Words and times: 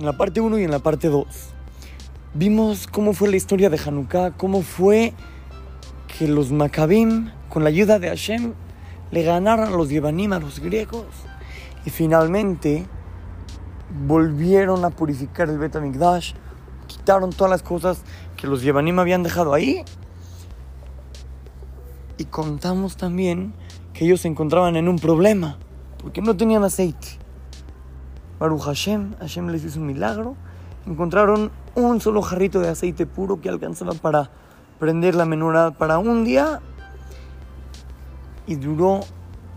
en 0.00 0.06
la 0.06 0.14
parte 0.14 0.40
1 0.40 0.58
y 0.58 0.64
en 0.64 0.70
la 0.70 0.78
parte 0.78 1.08
2. 1.08 1.26
Vimos 2.32 2.86
cómo 2.86 3.12
fue 3.12 3.28
la 3.28 3.36
historia 3.36 3.68
de 3.68 3.78
Hanukkah, 3.78 4.30
cómo 4.30 4.62
fue 4.62 5.12
que 6.18 6.26
los 6.26 6.50
Maccabim, 6.50 7.30
con 7.50 7.64
la 7.64 7.68
ayuda 7.68 7.98
de 7.98 8.08
Hashem, 8.08 8.54
le 9.10 9.22
ganaron 9.22 9.68
a 9.68 9.70
los 9.76 9.90
Yevanim, 9.90 10.32
a 10.32 10.38
los 10.38 10.58
griegos, 10.60 11.04
y 11.84 11.90
finalmente 11.90 12.86
volvieron 14.06 14.86
a 14.86 14.90
purificar 14.90 15.50
el 15.50 15.58
Bet 15.58 15.76
HaMikdash, 15.76 16.32
quitaron 16.86 17.28
todas 17.30 17.50
las 17.50 17.62
cosas 17.62 18.02
que 18.38 18.46
los 18.46 18.62
Yevanim 18.62 18.98
habían 19.00 19.22
dejado 19.22 19.52
ahí, 19.52 19.84
y 22.16 22.24
contamos 22.24 22.96
también 22.96 23.52
que 23.92 24.06
ellos 24.06 24.22
se 24.22 24.28
encontraban 24.28 24.76
en 24.76 24.88
un 24.88 24.98
problema, 24.98 25.58
porque 25.98 26.22
no 26.22 26.34
tenían 26.34 26.64
aceite. 26.64 27.19
Baruch 28.40 28.62
Hashem, 28.62 29.16
Hashem 29.20 29.50
les 29.50 29.62
hizo 29.64 29.78
un 29.78 29.86
milagro, 29.86 30.34
encontraron 30.86 31.50
un 31.74 32.00
solo 32.00 32.22
jarrito 32.22 32.58
de 32.58 32.70
aceite 32.70 33.04
puro 33.04 33.38
que 33.38 33.50
alcanzaba 33.50 33.92
para 33.92 34.30
prender 34.78 35.14
la 35.14 35.26
menorá 35.26 35.72
para 35.72 35.98
un 35.98 36.24
día 36.24 36.60
y 38.46 38.54
duró 38.56 39.00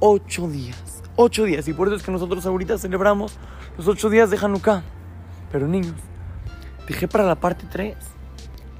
ocho 0.02 0.50
días. 0.50 1.02
Ocho 1.16 1.46
días. 1.46 1.66
Y 1.70 1.73
por 1.73 1.88
eso 1.88 1.96
es 1.96 2.04
que 2.04 2.12
nosotros 2.12 2.46
ahorita 2.46 2.78
celebramos 2.78 3.38
los 3.78 3.88
ocho 3.88 4.09
días 4.09 4.30
de 4.30 4.38
Hanukkah. 4.38 4.84
Pero 5.50 5.66
niños, 5.66 5.95
dejé 6.86 7.08
para 7.08 7.23
la 7.23 7.36
parte 7.36 7.66
3 7.72 7.95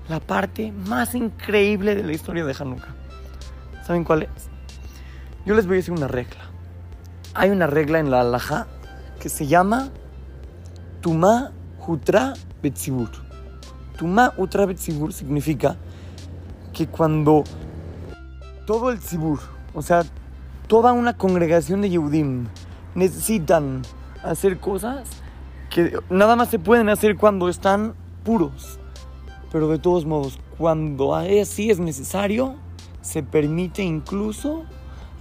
la 0.10 0.20
parte 0.20 0.74
más 0.74 1.16
increíble 1.16 1.96
de 1.96 2.04
la 2.04 2.12
historia 2.12 2.44
de 2.44 2.54
Hanukkah. 2.60 2.94
¿Saben 3.88 4.04
cuál 4.04 4.24
es? 4.24 4.50
Yo 5.46 5.56
les 5.56 5.66
voy 5.66 5.76
a 5.76 5.78
decir 5.78 5.94
una 5.94 6.10
regla. 6.10 6.42
Hay 7.34 7.52
una 7.52 7.68
regla 7.68 8.00
en 8.00 8.12
la 8.12 8.20
halajá 8.20 8.68
que 9.24 9.30
se 9.30 9.48
llama 9.48 9.90
Tuma 11.00 11.54
Hutra 11.88 12.34
Betzibur. 12.62 13.10
Tuma 13.98 14.34
Hutra 14.36 14.66
Betzibur 14.66 15.14
significa 15.14 15.78
que 16.74 16.88
cuando 16.88 17.46
todo 18.68 18.92
el 18.92 19.00
Tzibur, 19.00 19.40
o 19.74 19.82
sea, 19.82 20.04
toda 20.68 20.92
una 20.92 21.16
congregación 21.16 21.80
de 21.80 21.92
Yehudim 21.92 22.48
necesitan 22.96 23.84
hacer 24.24 24.60
cosas 24.60 25.08
que 25.70 25.98
nada 26.10 26.36
más 26.36 26.50
se 26.50 26.60
pueden 26.60 26.90
hacer 26.90 27.16
cuando 27.16 27.48
están 27.48 27.94
puros. 28.26 28.78
Pero 29.54 29.70
de 29.70 29.80
todos 29.80 30.06
modos, 30.06 30.38
cuando 30.58 31.16
así 31.16 31.72
es 31.72 31.80
necesario, 31.80 32.56
se 33.00 33.24
permite 33.24 33.84
incluso 33.84 34.66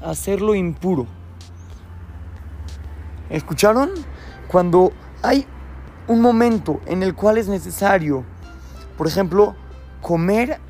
hacerlo 0.00 0.56
impuro. 0.56 1.06
¿Escucharon? 3.32 3.88
Cuando 4.46 4.92
hay 5.22 5.46
un 6.06 6.20
momento 6.20 6.80
en 6.84 7.02
el 7.02 7.14
cual 7.14 7.38
es 7.38 7.48
necesario, 7.48 8.24
por 8.98 9.06
ejemplo, 9.06 9.54
comer 10.02 10.60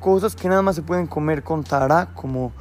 cosas 0.00 0.34
que 0.34 0.48
nada 0.48 0.62
más 0.62 0.74
se 0.74 0.80
pueden 0.80 1.06
comer 1.06 1.42
con 1.42 1.64
tara, 1.64 2.14
como 2.14 2.52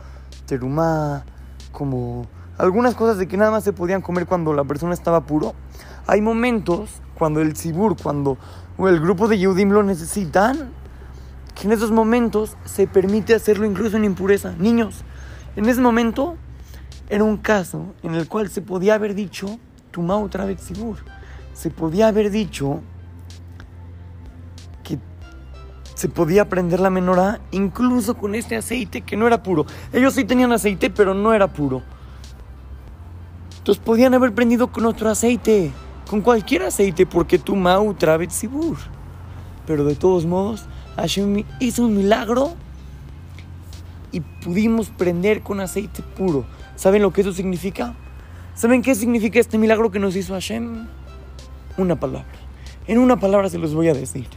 terumá, 0.45 1.23
como 1.71 2.27
algunas 2.57 2.93
cosas 2.93 3.19
de 3.19 3.29
que 3.29 3.37
nada 3.37 3.51
más 3.51 3.63
se 3.63 3.71
podían 3.71 4.01
comer 4.01 4.27
cuando 4.27 4.51
la 4.51 4.65
persona 4.65 4.93
estaba 4.93 5.21
puro. 5.21 5.53
Hay 6.07 6.19
momentos 6.19 7.01
cuando 7.17 7.39
el 7.39 7.55
Sibur, 7.55 7.95
cuando 7.95 8.37
el 8.79 8.99
grupo 8.99 9.29
de 9.29 9.37
Yehudim 9.37 9.69
lo 9.69 9.81
necesitan, 9.81 10.71
que 11.55 11.67
en 11.67 11.71
esos 11.71 11.91
momentos 11.91 12.57
se 12.65 12.85
permite 12.85 13.33
hacerlo 13.33 13.65
incluso 13.65 13.95
en 13.95 14.03
impureza. 14.03 14.51
Niños, 14.59 15.05
en 15.55 15.69
ese 15.69 15.79
momento 15.79 16.35
era 17.09 17.23
un 17.23 17.37
caso 17.37 17.93
en 18.03 18.15
el 18.15 18.27
cual 18.27 18.49
se 18.49 18.61
podía 18.61 18.95
haber 18.95 19.15
dicho 19.15 19.59
vez 20.45 20.61
Sibur. 20.61 20.97
Se 21.53 21.69
podía 21.69 22.07
haber 22.07 22.29
dicho 22.29 22.81
que 24.83 24.99
se 25.95 26.09
podía 26.09 26.47
prender 26.49 26.79
la 26.79 26.89
menorá 26.89 27.39
incluso 27.51 28.15
con 28.15 28.35
este 28.35 28.57
aceite 28.57 29.01
que 29.01 29.17
no 29.17 29.27
era 29.27 29.41
puro. 29.41 29.65
Ellos 29.91 30.13
sí 30.13 30.23
tenían 30.23 30.51
aceite, 30.51 30.89
pero 30.89 31.13
no 31.13 31.33
era 31.33 31.47
puro. 31.47 31.81
Entonces 33.57 33.83
podían 33.83 34.13
haber 34.13 34.33
prendido 34.33 34.67
con 34.67 34.85
otro 34.85 35.09
aceite, 35.09 35.71
con 36.09 36.21
cualquier 36.21 36.63
aceite, 36.63 37.05
porque 37.05 37.39
tu 37.39 37.55
mau 37.55 37.93
travet 37.93 38.31
sibur. 38.31 38.77
Pero 39.65 39.83
de 39.83 39.95
todos 39.95 40.25
modos, 40.25 40.65
Hashem 40.95 41.43
hizo 41.59 41.83
un 41.83 41.97
milagro 41.97 42.53
y 44.11 44.21
pudimos 44.21 44.89
prender 44.89 45.41
con 45.41 45.59
aceite 45.59 46.01
puro. 46.01 46.45
¿Saben 46.77 47.01
lo 47.01 47.11
que 47.11 47.21
eso 47.21 47.33
significa? 47.33 47.95
¿Saben 48.53 48.83
qué 48.83 48.93
significa 48.93 49.39
este 49.39 49.57
milagro 49.57 49.89
que 49.89 49.97
nos 49.97 50.15
hizo 50.15 50.33
Hashem? 50.33 50.87
Una 51.75 51.99
palabra. 51.99 52.27
En 52.85 52.99
una 52.99 53.19
palabra 53.19 53.49
se 53.49 53.57
los 53.57 53.73
voy 53.73 53.89
a 53.89 53.93
decir. 53.93 54.27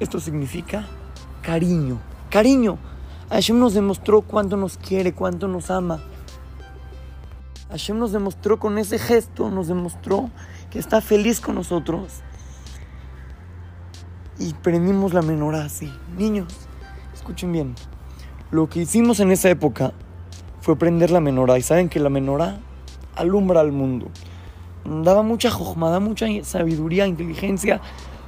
Esto 0.00 0.20
significa 0.20 0.86
cariño. 1.42 2.00
Cariño. 2.30 2.78
Hashem 3.28 3.58
nos 3.58 3.74
demostró 3.74 4.22
cuánto 4.22 4.56
nos 4.56 4.78
quiere, 4.78 5.12
cuánto 5.12 5.46
nos 5.46 5.70
ama. 5.70 6.02
Hashem 7.68 7.98
nos 7.98 8.12
demostró 8.12 8.58
con 8.58 8.78
ese 8.78 8.98
gesto, 8.98 9.50
nos 9.50 9.68
demostró 9.68 10.30
que 10.70 10.78
está 10.78 11.02
feliz 11.02 11.42
con 11.42 11.56
nosotros. 11.56 12.22
Y 14.38 14.54
prendimos 14.54 15.12
la 15.12 15.20
menorá 15.20 15.66
así. 15.66 15.92
Niños, 16.16 16.54
escuchen 17.12 17.52
bien. 17.52 17.74
Lo 18.50 18.70
que 18.70 18.80
hicimos 18.80 19.20
en 19.20 19.30
esa 19.30 19.50
época 19.50 19.92
fue 20.64 20.76
prender 20.76 21.10
la 21.10 21.20
menorá. 21.20 21.58
Y 21.58 21.62
saben 21.62 21.90
que 21.90 22.00
la 22.00 22.08
menorá 22.08 22.58
alumbra 23.16 23.60
al 23.60 23.70
mundo. 23.70 24.06
Daba 24.86 25.22
mucha 25.22 25.50
jojma, 25.50 26.00
mucha 26.00 26.26
sabiduría, 26.42 27.06
inteligencia, 27.06 27.82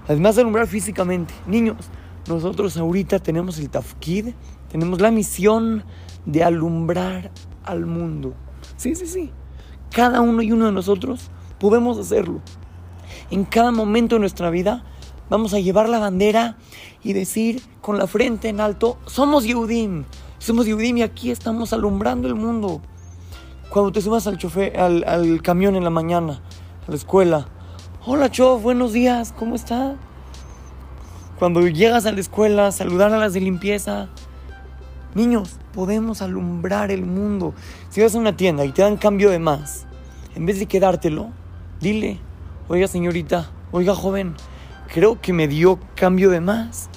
además 0.07 0.37
de 0.37 0.43
alumbrar 0.43 0.67
físicamente. 0.67 1.33
Niños, 1.47 1.79
nosotros 2.29 2.77
ahorita 2.77 3.21
tenemos 3.21 3.59
el 3.59 3.71
tafkid, 3.71 4.35
tenemos 4.71 5.01
la 5.01 5.11
misión 5.11 5.85
de 6.27 6.45
alumbrar 6.45 7.31
al 7.65 7.87
mundo. 7.87 8.35
Sí, 8.77 8.95
sí, 8.95 9.07
sí. 9.07 9.31
Cada 9.91 10.21
uno 10.21 10.43
y 10.43 10.53
uno 10.53 10.67
de 10.67 10.73
nosotros 10.73 11.31
podemos 11.59 11.97
hacerlo. 11.99 12.43
En 13.31 13.47
cada 13.47 13.73
momento 13.73 14.17
de 14.17 14.21
nuestra 14.21 14.51
vida 14.51 14.85
vamos 15.31 15.55
a 15.55 15.59
llevar 15.59 15.89
la 15.89 16.01
bandera 16.01 16.59
y 17.03 17.15
decir 17.15 17.63
con 17.81 17.99
la 17.99 18.07
frente 18.07 18.51
en 18.51 18.61
alto, 18.61 18.99
somos 19.07 19.45
Yehudim, 19.45 20.05
somos 20.47 20.67
Yehudim 20.67 20.99
y 20.99 21.03
aquí 21.03 21.33
estamos 21.33 21.73
alumbrando 21.73 22.29
el 22.29 22.37
mundo. 22.37 22.81
Cuando 23.69 23.91
te 23.91 24.01
subas 24.01 24.29
al, 24.29 24.39
chofer, 24.39 24.79
al, 24.79 25.03
al 25.05 25.43
camión 25.43 25.75
en 25.75 25.83
la 25.83 25.91
mañana, 25.91 26.41
a 26.87 26.91
la 26.91 26.97
escuela, 26.97 27.49
hola 28.05 28.31
chof, 28.31 28.63
buenos 28.63 28.93
días, 28.93 29.35
¿cómo 29.37 29.57
está? 29.57 29.97
Cuando 31.41 31.67
llegas 31.67 32.07
a 32.07 32.13
la 32.13 32.21
escuela, 32.21 32.71
saludar 32.71 33.13
a 33.13 33.19
las 33.19 33.33
de 33.33 33.41
limpieza. 33.41 34.09
Niños, 35.17 35.57
podemos 35.75 36.23
alumbrar 36.23 36.93
el 36.93 37.05
mundo. 37.05 37.53
Si 37.91 38.01
vas 38.01 38.15
a 38.15 38.19
una 38.19 38.37
tienda 38.37 38.65
y 38.65 38.71
te 38.71 38.83
dan 38.83 38.99
cambio 38.99 39.31
de 39.31 39.41
más, 39.41 39.89
en 40.37 40.47
vez 40.47 40.61
de 40.61 40.67
quedártelo, 40.67 41.31
dile, 41.81 42.21
oiga 42.69 42.87
señorita, 42.87 43.51
oiga 43.73 43.97
joven, 43.97 44.37
creo 44.95 45.21
que 45.21 45.33
me 45.33 45.49
dio 45.49 45.81
cambio 45.97 46.31
de 46.31 46.41
más. 46.41 46.89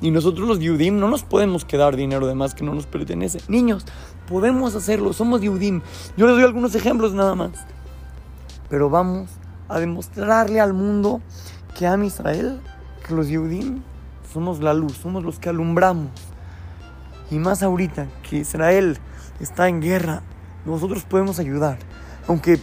Y 0.00 0.10
nosotros 0.10 0.46
los 0.46 0.60
Yudim 0.60 0.98
no 0.98 1.08
nos 1.08 1.24
podemos 1.24 1.64
quedar 1.64 1.96
dinero 1.96 2.26
de 2.26 2.34
más 2.34 2.54
que 2.54 2.64
no 2.64 2.74
nos 2.74 2.86
pertenece. 2.86 3.40
Niños, 3.48 3.84
podemos 4.28 4.74
hacerlo, 4.74 5.12
somos 5.12 5.40
Yudim. 5.40 5.82
Yo 6.16 6.26
les 6.26 6.36
doy 6.36 6.44
algunos 6.44 6.74
ejemplos 6.74 7.14
nada 7.14 7.34
más. 7.34 7.50
Pero 8.70 8.90
vamos 8.90 9.30
a 9.68 9.80
demostrarle 9.80 10.60
al 10.60 10.72
mundo 10.72 11.20
que 11.76 11.86
a 11.86 11.96
Israel, 12.04 12.60
que 13.06 13.14
los 13.14 13.28
Yudim 13.28 13.82
somos 14.32 14.60
la 14.60 14.74
luz, 14.74 14.98
somos 15.02 15.24
los 15.24 15.38
que 15.38 15.48
alumbramos. 15.48 16.10
Y 17.30 17.38
más 17.38 17.62
ahorita 17.62 18.06
que 18.28 18.38
Israel 18.38 18.98
está 19.40 19.68
en 19.68 19.80
guerra, 19.80 20.22
nosotros 20.64 21.04
podemos 21.04 21.38
ayudar. 21.38 21.78
Aunque 22.26 22.60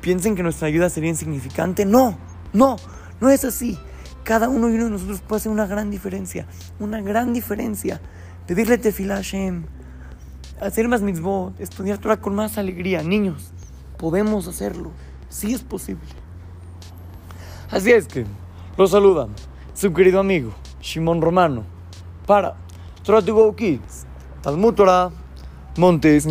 piensen 0.00 0.36
que 0.36 0.42
nuestra 0.42 0.68
ayuda 0.68 0.88
sería 0.88 1.10
insignificante, 1.10 1.84
no, 1.84 2.16
no, 2.52 2.76
no 3.20 3.30
es 3.30 3.44
así. 3.44 3.78
Cada 4.28 4.50
uno 4.50 4.68
y 4.68 4.74
uno 4.74 4.84
de 4.84 4.90
nosotros 4.90 5.22
puede 5.26 5.38
hacer 5.38 5.50
una 5.50 5.66
gran 5.66 5.90
diferencia, 5.90 6.44
una 6.78 7.00
gran 7.00 7.32
diferencia. 7.32 7.98
Pedirle 8.46 8.76
tefilá 8.76 9.14
a 9.14 9.16
Hashem, 9.16 9.64
hacer 10.60 10.86
más 10.86 11.00
mitzvot, 11.00 11.58
estudiar 11.58 11.96
Torah 11.96 12.20
con 12.20 12.34
más 12.34 12.58
alegría. 12.58 13.02
Niños, 13.02 13.54
podemos 13.96 14.46
hacerlo, 14.46 14.90
sí 15.30 15.54
es 15.54 15.62
posible. 15.62 16.04
Así 17.70 17.90
es 17.90 18.06
que, 18.06 18.26
los 18.76 18.90
saludan 18.90 19.30
su 19.72 19.94
querido 19.94 20.20
amigo, 20.20 20.52
Shimon 20.82 21.22
Romano, 21.22 21.64
para 22.26 22.54
Torah 23.04 23.22
Kids, 23.56 24.04
Talmud 24.42 24.74
Torah, 24.74 25.10
Montes. 25.78 26.26